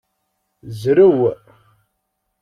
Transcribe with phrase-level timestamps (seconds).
[0.79, 1.19] Zrew.